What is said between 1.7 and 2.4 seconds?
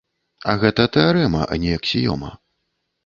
аксіёма.